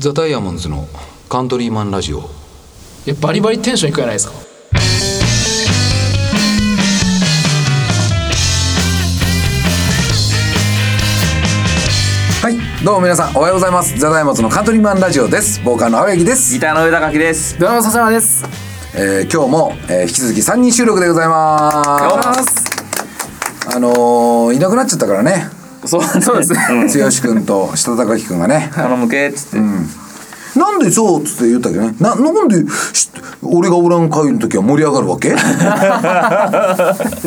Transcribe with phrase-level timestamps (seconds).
[0.00, 0.88] ザ・ダイヤモンドズの
[1.28, 2.20] カントリーマンラジオ。
[2.20, 2.22] い
[3.10, 4.32] やバリバリテンションいくじゃないですか？
[12.42, 13.98] はいどうも皆さんおはようございます。
[13.98, 15.62] ザ・ダイヤモンドズのカントリーマンラジオです。
[15.62, 16.54] ボーカルの青柳です。
[16.54, 17.58] ギターの上高木です。
[17.58, 18.42] ドラマ笹山です。
[18.94, 22.64] えー今日も、えー引き続き3人収録でございます。
[23.76, 26.58] あのーいなくなっちゃったからねそう そうですね。
[27.04, 28.70] 剛君と下高木君がね。
[28.74, 29.60] 頼むけっつって。
[30.58, 31.94] なんでそうっつって言ったけどね。
[32.00, 32.56] ななんで
[32.92, 33.08] し
[33.42, 35.30] 俺がおらん会の時は盛り上がるわけ？
[35.32, 35.46] なんか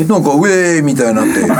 [0.03, 1.41] ウェーみたいになって。
[1.47, 1.55] な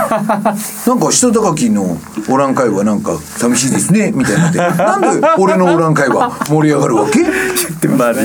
[0.96, 4.58] んか下高木のおらん会はなんか寂しいですねみたいになって。
[4.60, 7.24] なんで俺のおらん会は盛り上がるわけ？
[7.88, 8.20] マジ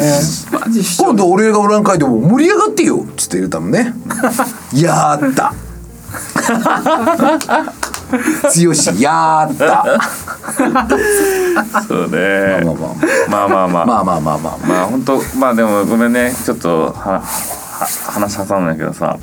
[0.51, 3.95] マジ今度俺がおらん会でも盛り上がってよっつって言ったもんね。
[4.75, 5.53] やーった
[8.11, 10.01] 剛やーった。
[11.83, 12.63] そうね。
[13.29, 13.87] まあまあまあ。
[13.87, 14.21] まあまあ。
[14.21, 14.39] まあまあまあ。
[14.39, 16.33] まあまあ本当まあでもごめんね。
[16.45, 19.19] ちょっとはは話挟むんだけどさ、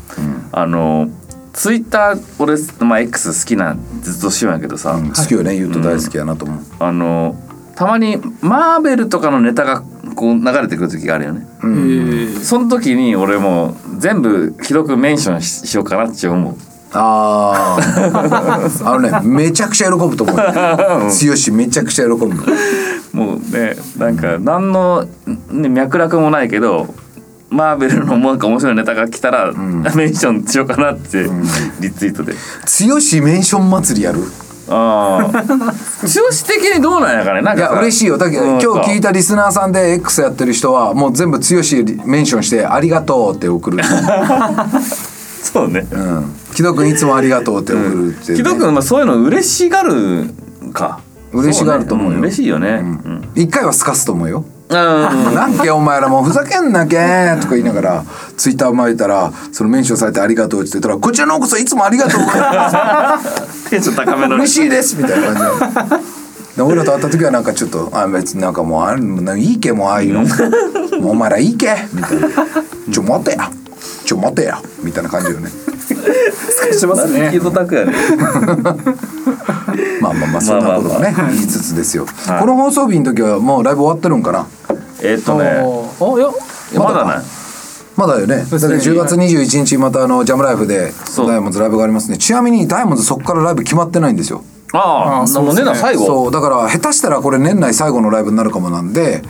[0.51, 1.09] あの
[1.53, 5.55] ツイッター俺まあ X 好きなずっとしようんやけどさ、好きよね。
[5.55, 7.35] 言うと大好きやなと思う、あの
[7.75, 9.81] たまにマーベルとかのネタが
[10.15, 11.45] こう流れてくる時があるよね。
[11.63, 12.39] えー。
[12.39, 16.55] その時に俺もう全部ひどくメンションししようかなって思う。
[16.97, 22.27] ああ あのねめちゃくちゃ喜ぶと思う剛めちゃくちゃ喜ぶ
[23.13, 25.05] もうねなんか何の、
[25.51, 26.93] ね、脈絡もないけど
[27.49, 31.29] マーベルのなんか面白いネタが来たら、メンションしようかなって、
[31.79, 32.33] リツイートで。
[32.33, 34.23] 剛メンション祭りやる？
[34.67, 35.59] ああ剛
[36.47, 37.41] 的にどうなんやかね。
[37.41, 38.17] なんいや嬉しいよ。
[38.17, 41.43] だけどうん今日聞いたリスナーさんで X やってる人はもう全部剛
[42.05, 43.77] メンションして「ありがとう」って送る。
[45.43, 45.85] そうね。
[45.91, 48.37] うん木戸君いつもありがとうって送るって、ね。
[48.37, 50.29] 木戸君まあそういうの嬉しがる
[50.73, 51.01] か。
[51.33, 52.13] 嬉しがると思うよ。
[52.13, 52.19] そね。
[52.19, 52.69] ん嬉しいよね。
[52.81, 54.45] うん、一回はすかすと思うよ。
[54.67, 54.75] うん
[55.35, 56.97] なんけお前らもうふざけんなけ
[57.39, 62.25] とか言いながらツイッター巻いたらそのメンションされてありがとうって言ったらこちらのこそいつもありがとう。
[62.25, 65.99] ございますテンション高めの嬉しいですみたいな感じ。
[65.99, 70.21] でで俺らと会った時はなんかちょっとあ別になんかもうあるいいけもうああいうの。
[71.01, 71.75] もうお前らいいけ。
[71.93, 72.29] みたいな。
[72.91, 73.51] ちょ待てや。
[74.05, 74.59] ちょ待てや。
[74.81, 75.64] みたいな感じよね
[76.73, 77.93] してますね木戸拓哉ね
[80.01, 82.05] まあまあまあそんなことがね言いつつですよ、
[82.39, 84.47] この放送日の時はもうライブ終わってるんかな？
[85.01, 85.61] えーっとね。
[85.99, 87.15] おいやいやまだな。
[87.15, 87.23] い
[87.95, 88.37] まだよね。
[88.37, 91.27] だってすね10月21日またあのジャムライフでそう。
[91.27, 92.17] ダイヤモンドライブがありますね。
[92.17, 94.43] ちなみにダイヤモンドそこからライブ決まってないんですよ。
[94.73, 95.71] あああそうですね。
[95.71, 96.05] ね最後。
[96.05, 99.23] そうだから下手したらこれ年内最後のライブになるかもなんで。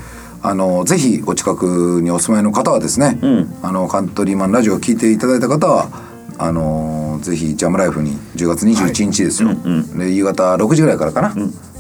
[0.48, 3.56] あのぜひお近くにお住まいの方はですね、ん。
[3.64, 5.90] あのカントリーマンラジオを聞いていただいた方は
[6.38, 9.50] あのぜひジャムライフに10月21日ですよ、
[9.96, 11.36] で夕方6時ぐらいからかな、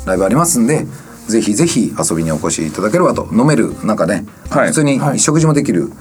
[0.05, 0.85] ライブありますんで
[1.27, 3.27] ぜひぜひ遊びにお越しいただければと。
[3.31, 4.67] 飲めるなんかね、はい。
[4.67, 5.19] 普通にはい。
[5.19, 5.91] 食事もできる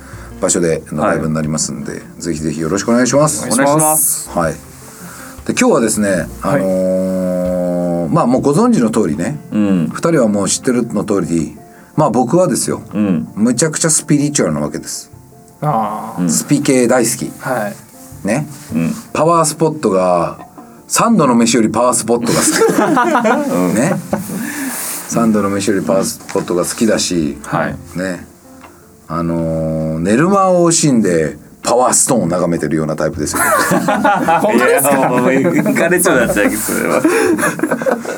[0.40, 3.48] 場所でのライブになりますんで、ぜひぜひよろしくお願いします。
[3.50, 4.28] お願いします。
[4.30, 4.52] はい。
[4.52, 4.58] で
[5.58, 9.88] 今日はですね、あのーまあもうご存知の通りね、うん。
[9.92, 11.56] 二人はもう知ってるの通り、
[11.96, 13.28] まあ僕はですよ、うん。
[13.34, 15.10] むちゃくちゃスピリチュアルなわけです。
[15.62, 17.32] あスピ系大好き。
[17.42, 17.83] あはい
[18.24, 18.46] ね。
[18.74, 20.38] うんパワースポットが
[20.88, 23.74] 三度の飯よりパワースポットが好き。
[23.78, 23.94] ね。
[25.08, 28.26] 三度の飯よりパワースポットが好きだし、はいね。
[29.06, 33.42] あのー寝る間を惜しんでパワーストーンを眺めてるようなタイプですよ。
[34.42, 35.08] 本当ですか？
[35.08, 37.00] もう行かれちゃうやつやけどそれは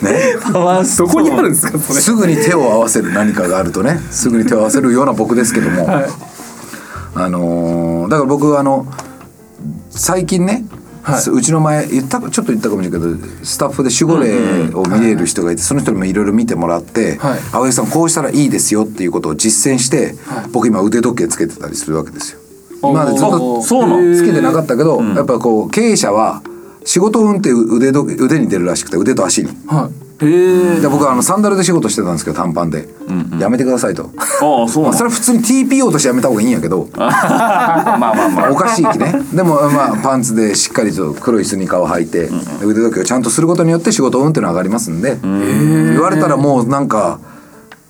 [0.02, 0.36] ね。
[0.52, 1.78] パワースどこにあるんですか？
[1.78, 6.06] それすぐに手を合わせる何かがあるとねすぐに手を合わせるような僕ですけども、はい
[7.14, 8.86] あのーだから僕あの
[9.96, 10.64] 最近ね、
[11.02, 11.30] はい。
[11.30, 20.14] うちの前言ったちょっと言ったかもしれないけどスタッフで守護霊を見れる人がいて、その人にもいろいろ見てもらってはい「青柳さんこうしたらいいですよ」っていうことを実践して、
[20.52, 22.40] 僕今腕時計つけてたりするわけですよ。
[22.92, 23.88] までずっとそう。
[23.88, 26.42] なんつけてなかったけど、やっぱこう経営者は
[26.84, 29.48] 仕事運って腕時計腕に出るらしくて腕と足に。
[29.66, 32.88] はいえで僕はあのサンダルで仕事してたんですけど短パンで、
[33.38, 34.10] やめてくださいと。
[34.18, 38.50] ああそうなそれは普通に TPO としてやめた方がいいんやけど まあまあまあ。
[38.50, 39.20] おかしい気ね。
[39.34, 42.30] でもまあパンツでしっかりと黒いスニーカーを履いて
[42.64, 45.18] 腕時計をちゃんとすることによって仕事運っていうのは上がりますんで。
[45.22, 47.18] 言われたらもうなんか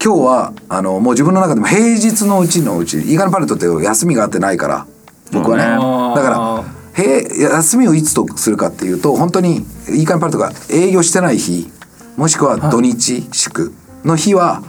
[0.05, 4.87] 今日はあのもう自分の中でも平日のうちのうちイーガンパレットって休みがあってないから
[5.33, 5.63] 僕はね。
[5.63, 11.71] あーだから平休みをいつとするかっていうと本当にイーガンパレットが営業してない日
[12.17, 13.73] もしくは土日祝
[14.05, 14.63] の日は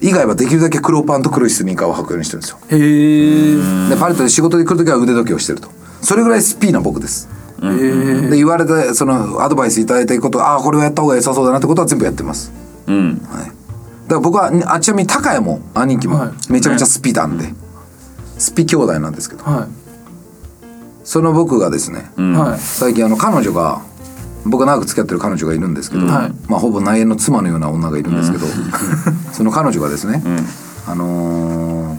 [0.00, 2.58] 以外はできるだけ黒パンと黒いスニーカーを履くようにしてるんですよ。
[2.70, 5.68] へえでパレットで仕事で来る時は腕時計をしてると
[6.00, 7.28] それぐらいスピーな僕です。
[7.62, 12.52] へえで言われてそのアドバイスいただいたことああこれをやった方が良さそうだなってことは全部やってます。
[12.86, 13.20] うん。
[14.08, 17.52] から僕はあちなみに高谷も兄貴もはめちゃめちゃスピなんで、
[18.38, 19.44] スピ兄弟なんですけど。
[19.44, 19.68] は
[21.04, 22.58] その僕がですね、いはい。
[22.58, 23.80] 最近あの彼女が
[24.44, 26.32] 僕が長く付き合ってる彼女がいるんですけど、はい。
[26.48, 28.46] まあほぼ内縁の妻のような女がいるんですけど、
[29.32, 30.22] その彼女がですね、
[30.86, 31.98] あのー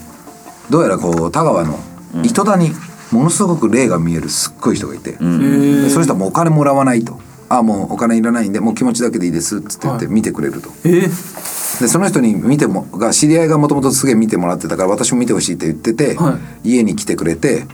[0.70, 1.80] どうやらこう田川の
[2.22, 2.72] 糸田に
[3.12, 7.20] ものすごく霊が見えるすっごい人がいて、えーでその人はもうお金もらわないと。
[7.52, 10.14] あもうお金いらないんでもう気持ちだけでいいですっつって言ってはい。
[10.14, 11.82] 見てくれると、えー。
[11.82, 17.66] でその人に見てもが知り合いがもともとすげえ見てもらってたから私も見てほしいって言ってて、は家に来てくれて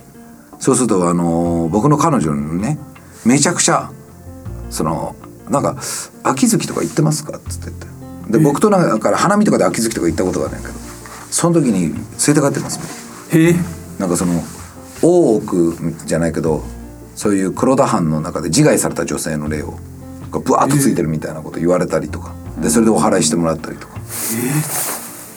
[0.60, 2.80] そうするとあのー僕の彼女にね
[3.26, 3.92] めちゃくちゃ
[4.70, 5.16] その
[5.50, 5.78] なんか
[6.24, 10.74] 「秋月とか行ってますか?」っつって言ってで僕となんかから花見とかで秋月とか行ったことがないけど
[11.30, 12.88] その時に連れて帰ってますもん
[13.32, 13.52] え。
[13.52, 13.56] ー
[14.00, 14.44] なんかその
[15.02, 16.64] 大奥じゃないけど
[17.16, 19.76] そういう黒田藩の中で自害された女性の霊を
[20.32, 22.34] がブワーッとついてるみたいなこと言われたりとか。
[22.62, 23.94] でそれでお祓いしてもらったりとか。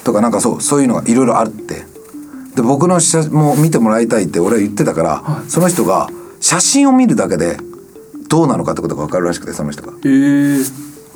[0.05, 1.85] とかなんかそうそういうのがいろいろあって。
[2.55, 6.09] で僕の写も見てもらいたいって俺は言ってたから、その人が
[6.41, 7.57] 写真を見るだけで
[8.29, 9.93] どうなのかってことが分かるらしくてその人が。
[10.05, 10.09] え。
[10.09, 10.65] ー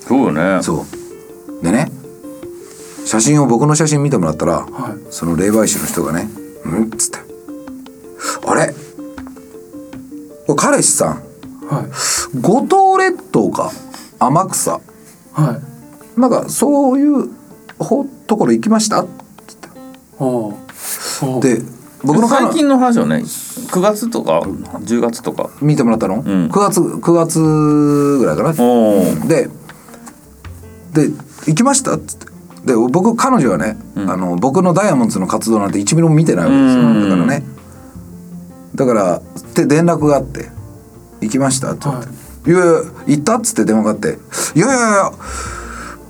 [0.09, 0.63] そうよね。
[0.63, 0.87] そ
[1.61, 1.65] う。
[1.65, 1.91] でね
[3.05, 4.99] 写真を僕の写真見てもらったら、はい。
[5.11, 6.29] その霊媒師の人がね
[6.65, 7.19] 「うん?」っつって
[8.47, 8.75] 「あれ？
[10.47, 11.23] これ彼氏さん？
[11.67, 11.87] はい。
[12.41, 13.71] 五島列島か？
[14.19, 14.81] 天草。
[15.33, 15.61] は
[16.17, 16.21] い。
[16.21, 17.31] なんかそういう
[17.79, 19.05] ほところ行きました?」
[20.17, 21.63] ほうほうで
[22.05, 25.51] 僕の最近の話よね9月とか？10月とか？
[25.61, 26.21] 見てもらったの、ん。
[26.23, 28.53] 9月9月ぐらいかな。
[29.27, 29.49] で
[30.93, 31.09] で
[31.47, 32.27] 行きましたっつって。
[32.67, 37.03] で僕彼女はね、あの僕のダイヤモンドズの活動なんて1ミリも見てないわけですよ、うん。
[37.03, 37.43] だからね。
[38.75, 39.23] だからっ
[39.55, 40.49] て連絡があって
[41.21, 42.09] 「行きました?」って言って
[42.51, 44.19] 「い、やいや行った?」っつって電話があって
[44.55, 45.13] 「いやいやいや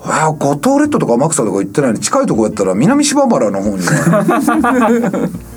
[0.04, 3.82] あ五島列島とか天草とか行ってないのに近いとこやったら南芝原の方にね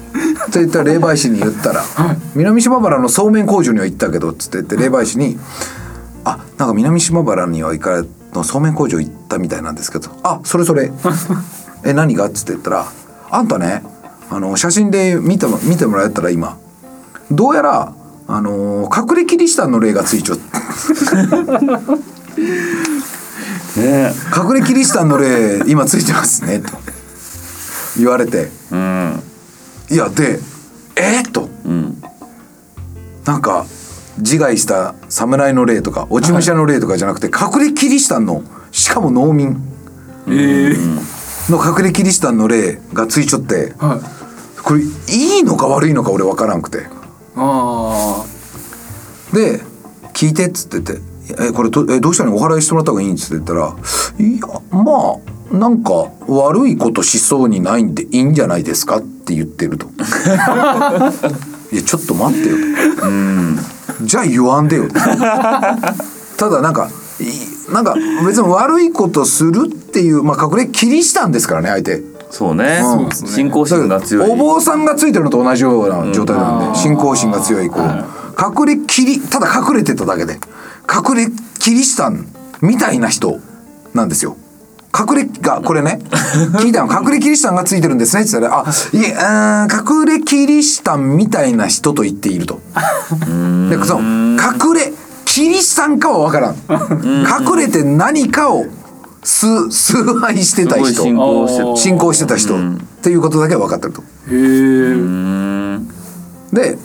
[0.47, 1.83] って言ったら霊媒師に言ったら
[2.35, 5.37] 「南島原のそうめん工場には行ったけど」っつって言って霊媒師に
[6.23, 8.03] 「あなんか南島原には行かれ
[8.33, 10.91] のそうめん工場行ったみたいなんですけどあそれそれ。
[11.83, 12.85] え何が?」っつって言ったら
[13.31, 13.83] 「あんたね
[14.29, 16.57] あの写真で見ても見てもらえたら今
[17.31, 17.93] どうやら
[18.27, 20.43] あのー隠れキリシタンの霊がついちゃって
[23.79, 26.71] ね隠れキリシタンの霊今ついてますね」と
[27.97, 28.49] 言われて。
[28.71, 29.21] うん
[29.89, 30.39] いやで
[30.95, 31.49] 「えっ?」と。
[31.65, 32.01] うん。
[33.25, 33.65] なんか
[34.19, 39.61] 自害した侍の霊とか落ち武者の霊とかじゃなくて、隠れキリシタンのしかも農民。
[40.27, 41.01] えー。
[41.51, 44.61] の隠れキリシタンの霊がついちゃってはい。
[44.63, 46.87] これいいのか悪いのか俺分からんくて。
[47.35, 48.23] あ
[49.33, 49.61] で
[50.13, 51.01] 「聞いて」っつってて
[51.49, 52.35] 「えこれどえどうしたの？
[52.35, 53.75] お祓いしてもらった方がいいん?」っつって言ったら
[54.17, 55.17] 「いやまあ
[55.51, 59.87] なんか悪いことしそうにないんでいいんじゃないですか」って言ってると。
[61.71, 62.55] いやちょっと待ってよ
[62.97, 64.05] と。
[64.05, 64.93] じゃあ言わんでよと。
[66.37, 66.89] ただなんか
[67.19, 67.95] いなんか
[68.25, 72.03] 別に悪いことするっていうまあ隠れキリシタンですからね相手。
[72.29, 77.83] そうねそうですね信仰心が強いお坊さんがついてるのと同じような状態なんで、信仰心が強いこう、
[78.61, 81.27] 隠れキリただ隠れてただけで隠れ
[81.59, 82.27] キリシタン
[82.61, 83.39] みたいな人
[83.93, 84.35] なんですよ。
[84.97, 85.99] 隠れがこれね。
[86.59, 87.01] 聞いたの？
[87.01, 88.23] 隠れキリシタンがついてるんですね。
[88.23, 89.15] って言ったら「あいえ
[89.71, 92.61] 隠れキリシタンみたいな人と言っていると」
[93.69, 94.93] でその隠れ
[95.25, 96.55] キリシタンかは分からん。
[96.55, 98.65] 隠れて何かを
[99.23, 100.93] 崇崇拝してた人。
[101.03, 102.55] 信仰してる信仰してた人。
[102.55, 102.59] っ
[103.01, 104.03] ていうことだけは分かってると。
[106.55, 106.77] で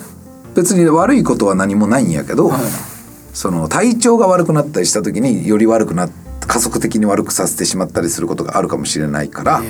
[0.53, 2.51] 別に悪いことは何もないんやけど、
[3.33, 6.09] その体調が悪くなったりした時により悪くなっ
[6.51, 9.63] 加速的に悪くさせてしまったりすることがあるかもしれないから、っ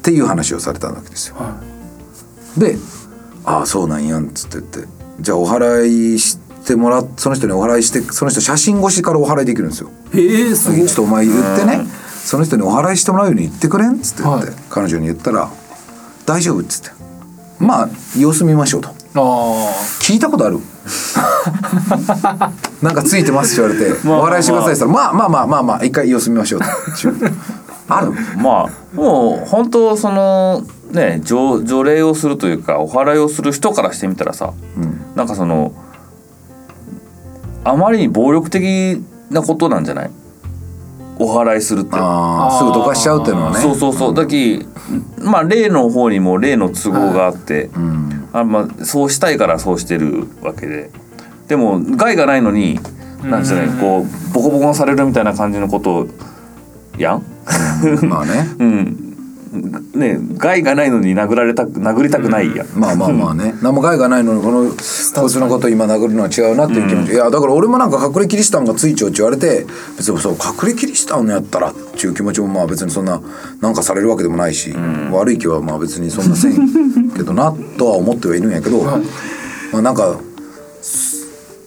[0.00, 1.34] ていう話をされたわけですよ。
[1.34, 1.60] は
[2.56, 2.78] で
[3.44, 4.88] 「ああそうなんやん」っつって言って
[5.18, 9.90] じゃあお祓いしてもらっその人にお祓いしてその人写真越しからお祓いできるんですよ。
[10.14, 11.84] いへえすごいちょっとお前言ってね
[12.24, 15.50] その人にお祓いしてもらうように言ってくれんっつって言って、はい彼女に言ったら
[16.26, 16.90] 「大丈夫」っつって
[17.58, 18.99] 「まあ様子見ましょう」と。
[19.14, 19.18] あ
[20.00, 20.58] 聞いたことある？
[22.82, 26.60] なんかついてますって言われて「まあお笑いしてください」って言ったら「まあまあまあまあまあ一回様子見ましょう」
[27.88, 28.12] ある。
[28.38, 30.62] まあもう本当その
[30.92, 34.52] ね除除霊をするというかお祓いをする人からしてみたらさ、
[35.16, 35.72] なんかその
[37.64, 40.10] あまりに暴力的なことなんじゃない？
[41.20, 41.90] お祓いするって。
[41.90, 42.00] すぐ
[42.72, 43.58] どかしちゃうっていうのはね。
[43.60, 44.14] そうそうそう。
[44.14, 44.66] だき
[45.18, 48.28] まあ霊の方にも霊の都合があって、うん。
[48.32, 50.90] あまあ、そうしたいからそうしてるわけで。
[51.48, 52.80] でも害がないのに
[53.22, 56.06] なんじゃないこうボコボコにされるみたいな感じのことを
[56.96, 57.24] やん。
[58.08, 58.48] まあね。
[58.58, 58.99] うん
[59.52, 63.54] ね害がないのに殴られたく殴りたくないやん、まあまあまあね。
[63.62, 69.66] 何も害がないのにこのこいつのこと今殴るのは違うなっていう気持ち、いやだから俺もなんか隠れキリシタンがついちゃうって言われて
[69.96, 73.20] 別にそう隠れキリシタンのやったらっていう気持ちもまあ別にそんな
[73.60, 74.72] なんかされるわけでもないし、
[75.10, 79.00] 悪い気はまあ別にそんなせんけどなとは思ってはいるんやけど、ま
[79.74, 80.20] あなんか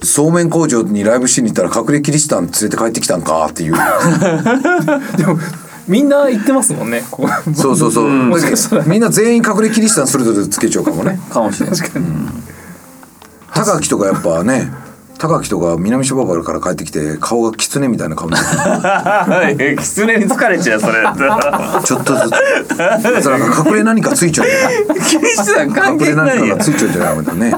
[0.03, 3.73] そうめん工場にライブしに行ったら隠れキリシタン連れて帰ってきたんかっていう。
[5.17, 5.37] で も
[5.87, 7.01] みんな言ってますもんね。
[7.55, 8.83] そうそうそう、もしかしたら。
[8.85, 11.19] みんな全員隠れキリシタンそれぞれつけちゃうかもね。
[11.29, 12.05] かもしれない確かに。
[13.53, 14.71] 高木とかやっぱね
[15.23, 19.77] 高木とか南芝原から帰ってきて顔が狐みたいな顔になってる。
[19.77, 20.95] キツネに疲れちゃうそれ
[21.85, 22.31] ちょっとずつ。
[22.77, 24.47] なんか隠れ何かついちゃう
[25.65, 27.55] 隠係れ何かがついちゃうんじゃないみたいなね。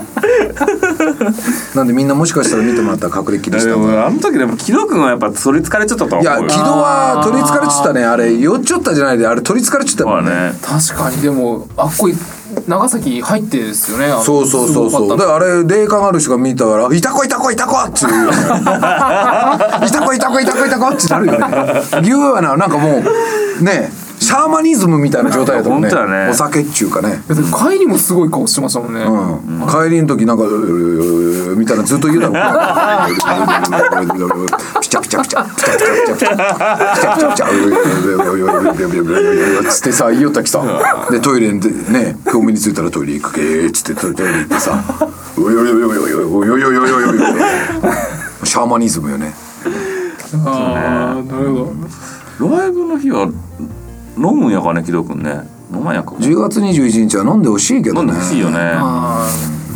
[1.74, 8.06] なんでみんなもしかしたら見てもらったら隠れキリシでタンがもあの時でも木戸君はやっぱ取りつかれちゃったと思ういや木戸は取りつかれちゃったね。
[8.06, 10.32] あれ酔っちゃったじゃないであれ取りつかれちゃったもんね。
[10.32, 10.60] まあね。
[10.62, 12.16] 確かにでもあっこい
[12.68, 14.08] 長崎入ってですよね。
[14.24, 14.90] そうそうそうそう。
[14.90, 15.24] すごかった。
[15.26, 18.26] だからあれ霊感ある人が見たから「いたこいたこいたこ!」って言う。
[18.26, 18.38] よ ね
[19.88, 21.40] いたこいたこいたこいたこってなるよね。
[22.02, 23.04] 牛はななんかも
[23.60, 23.92] うね
[24.26, 25.90] シャーマニズムみたいな状態だったもんね。
[25.90, 26.32] 本当やね。
[26.32, 27.22] お酒っちゅうかね。
[27.28, 32.34] 帰りもすごい顔してましたもんね、うん、帰りの時なんか「うーみたいなずっと言うだろ
[34.82, 36.36] ピチャピチャピチャピチャピチャピチャピチャピ
[36.96, 37.46] チャピチャピチャ
[39.70, 40.62] つってさ言いよったきさ
[41.10, 44.82] でトイレでねコンビニ着いたらトイレ行くけーっつってトイレ行ってさ
[45.38, 47.16] 「およよよよよよよよよよよよ」
[48.44, 49.34] シャーマニズムよね
[50.46, 51.74] ああなるほ
[52.40, 53.30] どライブの日は
[54.18, 55.42] 飲むんやかね木戸君ね。
[55.74, 56.12] 飲まんやか。
[56.12, 58.58] 10月21日は飲んでほしいけど飲んねでほしいよね。
[58.60, 59.28] あ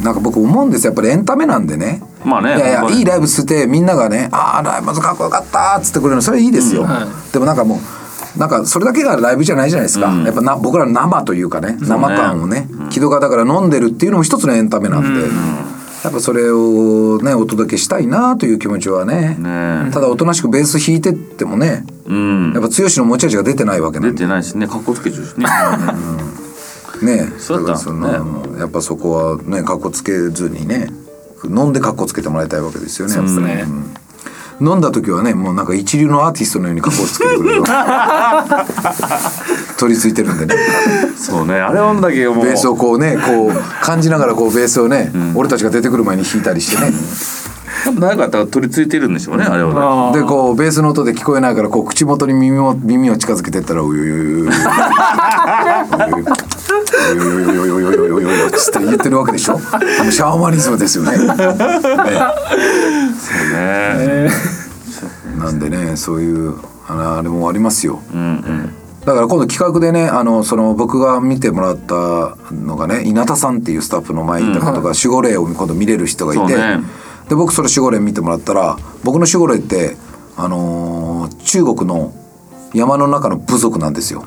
[0.03, 0.91] なんか僕思うんですよ。
[0.91, 2.01] やっぱりエンタメなんでね。
[2.24, 6.22] まあねいやいやいいライブしてみんながね「ああライブかっこよかった」っつってくれるの。
[6.22, 7.79] それいいですよ、はでもなんかも
[8.36, 15.22] うなんかそれだけがライブじゃないじゃないですか、やっぱな僕らの生というかね生感をね木戸がだから飲んでるっていうのも一つのエンタメなんで、
[16.03, 19.36] やっぱそれをねお届けしたいなという気持ちはね。
[19.39, 22.51] ねただおとなしくベース弾いてってもねうん。
[22.54, 24.68] やっぱ剛の持ち味が出てないわけなんで出てないしね。
[24.68, 25.46] 格好つけちゃうしね。
[27.01, 27.66] ねそうだった。
[27.66, 30.89] からそのやっぱそこはねかっこつけずにね
[31.46, 33.13] 飲んでかっこつけてもらいたいわけですよね。
[33.13, 33.66] そうですね。
[33.68, 33.94] うん。
[34.62, 37.63] 飲んだ時はねもうなんか一流のアーティストのようにかっこつけてくれる
[39.80, 40.56] 取り付いてるんでね。
[41.16, 41.54] そうね。
[41.54, 42.44] あれはんだけもう。
[42.44, 46.92] ベースをこうねこう感じながらこうベースをね、俺たちが出てくる前に弾いたりしてね
[48.00, 54.50] 長かったら取り付いてるんでしょうねあれはねでこうベースの音で聞こえないからこう口元に耳を耳を近づけてったら「うよよ
[57.69, 59.59] よよ」って言ってるわけでしょ
[60.12, 61.12] シャーマニズムですよね。
[61.12, 61.38] ねそう
[63.53, 64.29] ね
[65.38, 66.55] なんでねそういう
[66.88, 68.01] あれもありますよ。
[68.13, 68.74] うんうん
[69.06, 76.56] だから今度企画でねあのその僕が見てもらったのがね稲田さんっていうスタッフの前にいた方が守護霊を今度見れる人がいて、
[77.29, 79.96] で僕それ守護霊見てもらったら僕の守護霊って
[80.36, 82.13] あのー中国の
[82.74, 84.25] 山の中の部族なんですよ。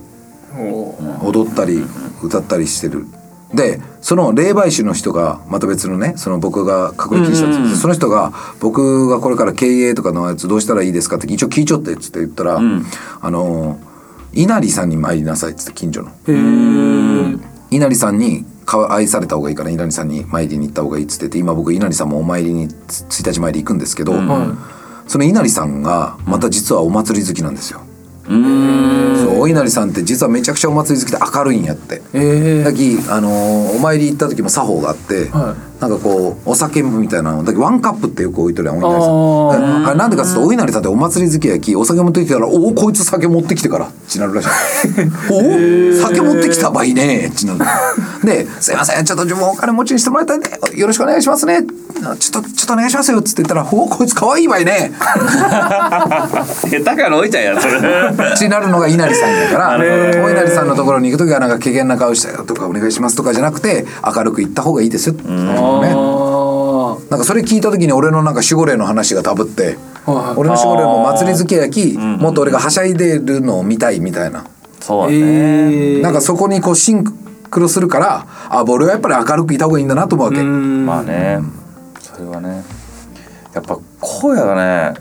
[1.23, 1.83] 踊ったり
[2.23, 3.07] 歌ったりしてる。
[3.55, 12.85] でその霊媒師の人がまた別のねその僕が隠れ聞いしたんですよ、うんうんその人が僕がこれから経営とかのやつどうしたらいいですかって一応聞いちょってっつって言ったら、ん。
[13.21, 13.79] あの
[14.33, 16.11] 稲荷さんに参りなさいっつって近所の。
[17.71, 24.57] 稲荷さんにか愛された方がいいから稲荷さんに参りに行った方がいいっつってて今僕稲荷さんもお参りに1日前で行くんですけど、は
[25.09, 27.83] その稲荷さんがまた実はお祭り好きなんですよ。
[28.29, 29.17] うーん。
[29.17, 31.97] そうお稲荷さんって実はめちゃくちゃお祭り好きで明るいんやって。
[31.97, 39.87] いえだきあのーお参り行った時も作法があって、はなんかこうお酒みたいなのだけワンカップってよく置いとるやんお稲荷さん。
[39.89, 44.49] あれなんでかっつうとお稲荷さんってお祭り好きやきお酒持ってきてたら「おおこいつ酒持ってきてから」ってなるらしい
[45.29, 47.59] 「おお酒持ってきたばいね」ってなる。
[48.25, 51.67] で「すいませんちょっと自分お金持ちにしてもらいたいんでよろしくお願いしますね」
[52.19, 57.75] ちょっとちょっとお願いしますよ」っつって言ったら「おおこいつ可愛いばいね」下手から置いちゃうやんそれ。
[57.75, 59.77] ってなるのが稲荷さんやから
[60.25, 65.15] お稲荷さんのところに行く時はなんか怪げな顔したよとかお願いしますとかじゃなくて明るく言った方がいいですよ。
[65.15, 65.23] って
[65.73, 65.93] いうのね。
[65.95, 69.77] あなんかそれ聞いた時に俺のなんか守護霊の話がダブって
[70.07, 74.47] はい俺の守護霊も祭り好きやきもっと俺がはしゃいでるのを見たいみたいな。
[74.81, 75.97] そうだーね。
[75.97, 76.03] えー。
[76.03, 80.41] なんかそこにこうシンクロするからあ俺はやっぱり明るくいた方がいいんだなと思うわけ。
[80.41, 80.87] うん。
[80.87, 81.39] まあね。
[82.01, 82.65] それはね。
[83.55, 84.95] やっぱ荒野が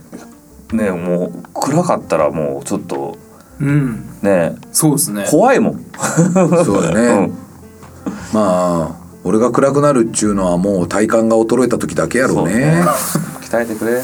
[0.74, 3.18] ねねもう暗かったらもうちょっと
[3.60, 4.06] うん。
[4.22, 4.56] ね。
[4.72, 5.26] そうですね。
[5.30, 5.86] 怖いもん。
[6.66, 7.32] そうだね。
[8.34, 12.84] まあ俺が暗くなるっちゅうのはもう体感が衰えた時だけやろうね。
[13.42, 14.02] 鍛えてくれ。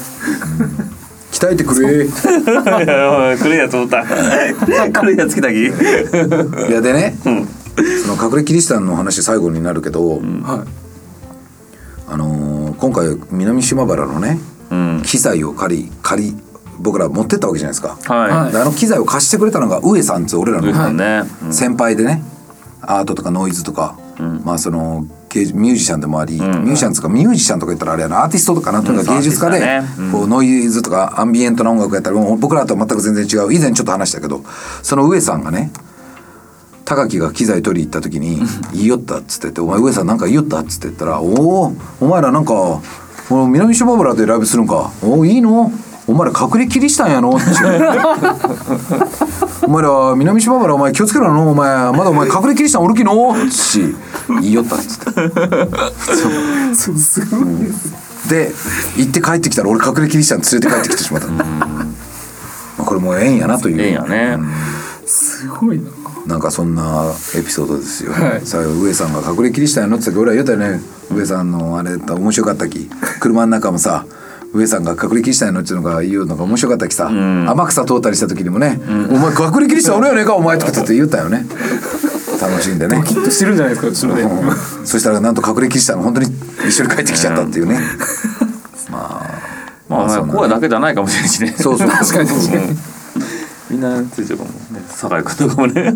[1.32, 2.04] 鍛えてくれ。
[2.04, 4.04] いいやつ思った。
[4.04, 6.72] 来るやつ来たき。
[6.72, 10.20] やでね、その隠れキリシタンの話最後になるけど、はい。
[12.10, 14.38] あのー今回南島原のね、
[14.70, 15.02] うん。
[15.04, 16.36] 機材を借り借り
[16.78, 18.52] 僕ら持ってったわけじゃないですか、はい。
[18.52, 22.22] であの機材を貸してくれたのが上さんっつう俺らの、ねうん先輩でね
[22.80, 23.98] アートとかノイズとか、
[24.44, 33.52] まあその芸ミュージシャンでもあり、ミュージシャンとかミュージシャンとか言ったらあれやなアーティストとかなとかうん芸術家で、こうノイズとかアンビエントな音楽やったら僕らとは全く全然違う。
[33.54, 34.42] 以前ちょっと話したけど
[34.82, 35.70] その上さんがね
[36.84, 38.40] 高木が機材取り行った時に
[38.72, 41.26] 「言いよった」っつってて「お前上さんなんか言いよった」っつって言ったら「お
[41.64, 42.80] おお前らなんかこ
[43.30, 45.70] の南島原でライブするんかおおいいの？
[46.08, 47.44] お前ら隠れキリシタンやの」って。
[49.66, 51.92] お前ら南島原お前気をつけろのお前。
[51.92, 53.36] まだお前隠れキリシタンおるきの？
[53.50, 53.94] し
[54.28, 55.04] 言いよったっつって
[56.74, 56.98] そう。
[56.98, 57.44] すごい
[58.30, 58.50] で
[58.96, 61.28] 行って帰ってきたら俺隠れキリシタン連れて帰ってきてしまった。
[61.28, 61.44] ま
[62.78, 63.80] あこれもう縁やなという。
[63.82, 64.38] ええんやね
[65.04, 65.90] すごいな。
[66.26, 68.42] なんかそんなエピソードですよ、はい。
[68.44, 72.90] 最後上さんが隠れキリシタンやのって言った時俺は言ったよね、上さんのあれ面白かったき。
[73.20, 74.04] 車の中もさ
[74.52, 81.46] 上さんが隠れキリシタンやのっていうのが言うのが面白かったきさ、天草通ったりした時にもね「お前隠れキリシタン俺やねえかお前」とかって言ったよね。
[82.40, 83.02] 楽しんでね。
[83.04, 84.22] きっとしてるんじゃないですか後ろで。
[84.22, 84.86] うん。
[84.86, 86.28] そしたらなんと隠れキリシタンが本当に
[86.68, 87.80] 一緒に帰ってきちゃったっていうね、
[88.90, 89.92] まあ。
[89.92, 90.38] まあそんなね。
[90.38, 91.54] 声だけじゃないかもしれないしね。
[91.58, 91.88] そうそう。
[91.88, 92.76] 確かに確かに
[93.70, 94.56] みんなついてるかもね。
[94.88, 95.92] 酒井君とかもね。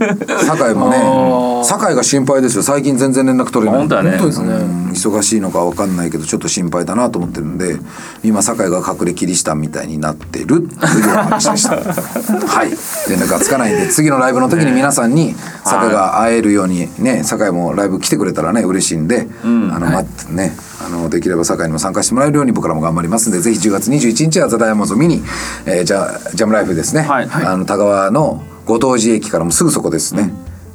[0.46, 1.64] 酒井もあねー。
[1.64, 2.62] 酒井が心配ですよ。
[2.64, 3.80] 最近全然連絡取れない。
[3.80, 4.10] 本当やね。
[4.10, 4.48] 本当ですね。
[4.48, 7.76] うん忙しいのか分かんないけどちょっと心配だなと思ってるんで
[8.22, 11.76] 今酒井が隠れキリシタンみたいになってるという話でした。
[11.76, 12.70] はい。
[13.08, 25.22] 連絡がつかないんで次のライブの時に皆さんに酒井が会えるようにね酒井もライブ来てくれたらね嬉しいんで、あの待ってねあのできれば酒井にも参加してもらえるように僕らも頑張りますんでぜひ10月21日はザ・ダイヤモンドを見に、
[25.66, 27.28] えー、ジャジャムライフですね、はい。
[27.30, 30.30] あの田川のご当地駅からもすぐそこですね、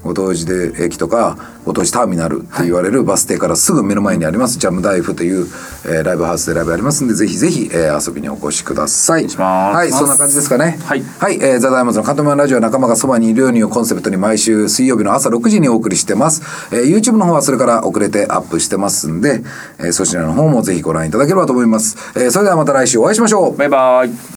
[0.07, 5.45] ご当地で駅とかご当地ターミナルって言われるバス停からすぐ目の前にあります、ジャムダイフという、
[5.85, 9.27] えーライブハウスでライブありますんでぜひぜひ、えー遊びにお越しください。
[9.27, 10.79] はいそんな感じですかね。
[10.85, 11.03] はい。
[11.19, 19.41] はい、えーザ・ダイヤモンドのカントマンラジオは仲間がそばにいるようにをコンセプトに毎週水曜日の朝6時にお送りしてます、えー YouTube の方はそれから遅れてアップしてますんで、
[19.79, 23.57] えーそちらの方もぜひご覧いただければと思います、えーそれではまた来週お会いしましょう。
[23.57, 24.27] バイバイ